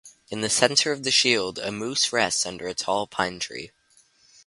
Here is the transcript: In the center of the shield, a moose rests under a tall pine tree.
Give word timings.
In 0.31 0.41
the 0.41 0.49
center 0.49 0.91
of 0.91 1.03
the 1.03 1.11
shield, 1.11 1.59
a 1.59 1.71
moose 1.71 2.11
rests 2.11 2.47
under 2.47 2.67
a 2.67 2.73
tall 2.73 3.05
pine 3.05 3.39
tree. 3.39 3.69